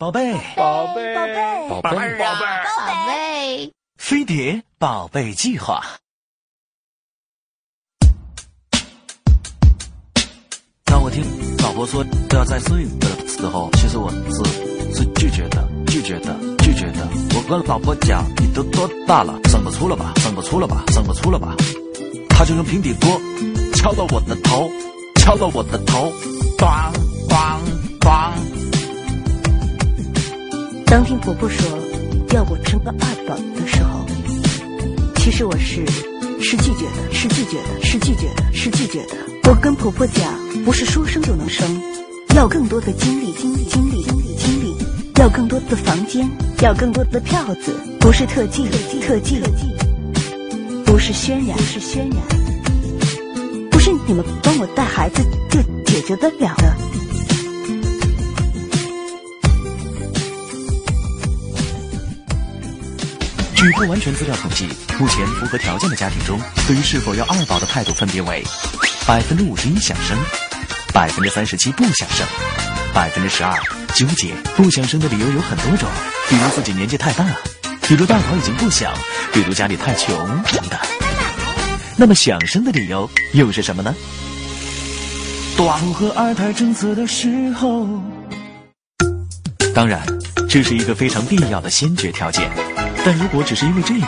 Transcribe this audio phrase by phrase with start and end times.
[0.00, 2.20] 宝贝，宝贝，宝贝，宝贝，宝贝，
[2.76, 5.82] 宝贝，飞碟宝贝计划。
[10.84, 11.24] 当我听
[11.64, 17.08] 老婆说都要再睡的时候，其实我是是拒绝的，拒绝的，拒绝的。
[17.34, 21.56] 我跟老婆讲：“你都多大了，生不出了吧，生不出了吧，生不出了吧。”
[22.30, 23.20] 她就用平底锅
[23.74, 24.70] 敲到我的头，
[25.16, 26.12] 敲到我的头，
[26.56, 26.92] 咣
[27.28, 27.58] 咣
[27.98, 28.57] 咣。
[30.90, 31.78] 当听婆婆说
[32.32, 34.06] 要我生个二宝的时候，
[35.16, 35.84] 其实我是
[36.40, 39.14] 是拒绝的，是拒绝的，是拒绝的，是拒绝的。
[39.44, 40.32] 我跟婆婆讲，
[40.64, 41.66] 不是说生就能生，
[42.34, 44.74] 要更多的精力，精力，精力，精力，精力，
[45.18, 46.26] 要更多的房间，
[46.62, 49.42] 要更多的票子，不是特技，特技，特技，
[50.86, 56.74] 不是渲染，是渲染，不是你们帮我带孩子就解决得了的。
[63.58, 64.68] 据不完全资料统计，
[65.00, 68.40] 目前符合条件的家庭中，对于是否要二宝的态度分别为：
[69.04, 70.16] 百分之五十一想生，
[70.94, 72.24] 百分之三十七不想生，
[72.94, 73.52] 百分之十二
[73.96, 74.32] 纠结。
[74.54, 75.88] 不想生的理由有很多种，
[76.28, 77.26] 比如自己年纪太大，
[77.82, 78.94] 比如大宝已经不小，
[79.32, 80.16] 比如家里太穷
[80.52, 80.78] 等等。
[81.96, 83.92] 那么想生的理由又是什么呢？
[85.56, 87.88] 符合二胎政策的时候，
[89.74, 90.00] 当然，
[90.48, 92.48] 这是一个非常必要的先决条件。
[93.04, 94.06] 但如果只是因为这个，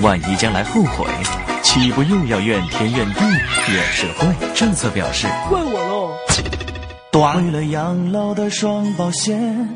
[0.00, 1.06] 万一将来后悔，
[1.62, 3.24] 岂不又要怨天怨地
[3.72, 4.26] 怨社会？
[4.54, 6.12] 政策表示怪我喽。
[7.36, 9.68] 为了养老的双保险，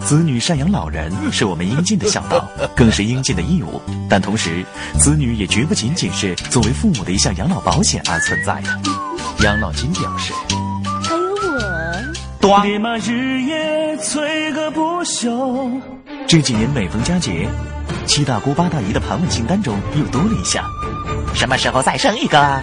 [0.00, 3.80] 子女赡养老人是我们应尽的孝道，更是应尽的义务。
[4.08, 4.64] 但同时，
[4.98, 8.68] 子女也绝不仅仅是作为父母的一项养老保险而存在的。
[9.44, 10.32] 养老金表示，
[11.02, 12.60] 还有我。
[12.62, 15.70] 爹妈日夜催个不休。
[16.34, 17.48] 这几年每逢佳节，
[18.06, 20.64] 七大姑八大姨的盘问清单中又多了一项：
[21.32, 22.60] 什么时候再生一个？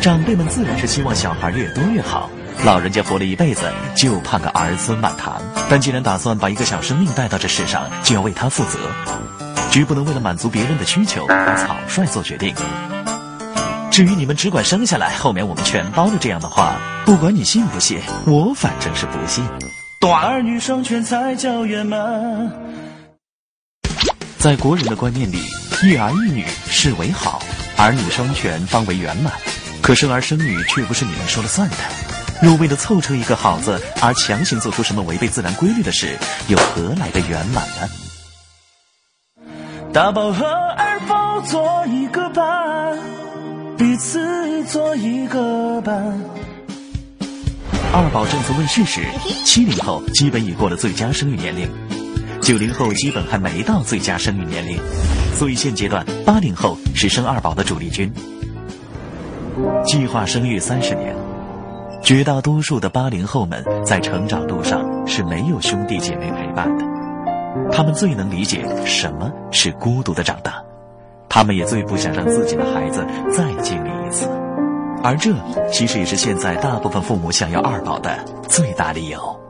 [0.00, 2.30] 长辈们自然是希望小孩越多越好，
[2.64, 3.62] 老人家活了一辈子
[3.96, 5.42] 就盼个儿孙满堂。
[5.68, 8.78] 但既然打算把一个小生命带到这世上，就要为他负责，
[9.72, 12.54] 绝不能为了满足别人的需求而草率做决定。
[13.90, 19.44] 至于你们只管生下来，后面我们全包了这样的话，不管你信不信，我反正是不信。
[20.06, 21.98] 儿女双全才叫圆满。
[24.38, 25.42] 在国人的观念里，
[25.82, 27.42] 一儿一女是为好，
[27.76, 29.32] 儿女双全方为圆满。
[29.82, 31.76] 可生儿生女却不是你们说了算的。
[32.40, 36.16] 若为了凑成一个好字而强行做出什么违背自然规律的事，
[36.46, 37.88] 又何来的圆满呢？
[39.92, 42.96] 大宝和二宝做一个伴，
[43.76, 46.20] 彼此做一个伴。
[47.90, 49.00] 二宝政策问世时，
[49.44, 51.66] 七零后基本已过了最佳生育年龄，
[52.40, 54.78] 九零后基本还没到最佳生育年龄，
[55.34, 58.12] 所以现阶段八零后是生二宝的主力军。
[59.84, 61.16] 计划生育三十年，
[62.02, 66.84] 绝大多数的八零后们在成长路上是没有兄弟姐妹陪伴的，
[67.72, 70.62] 他们最能理解什么是孤独的长大，
[71.28, 74.28] 他们也最不想让自己的孩子再经历一次。
[75.02, 75.32] 而这
[75.72, 79.40] 其实也是现在大部分父母想要二宝的最大理由，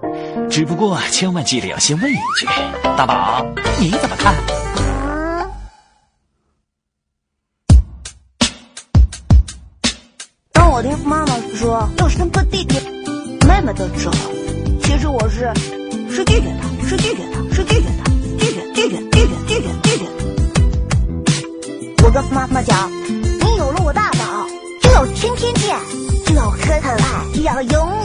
[0.50, 2.46] 只不过千万记得要先问一句
[2.96, 3.44] ：“大宝，
[3.80, 4.34] 你怎么看？”
[10.52, 12.78] 当我听妈妈说要生个弟弟
[13.46, 14.14] 妹妹的时候，
[14.82, 15.50] 其实我是
[16.10, 17.90] 是拒绝的，是拒绝的，是拒绝的，
[18.38, 20.04] 拒绝拒绝拒绝拒绝拒绝。
[22.04, 22.90] 我跟妈妈讲，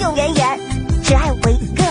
[0.04, 0.60] 永远远，
[1.02, 1.84] 只爱我一个，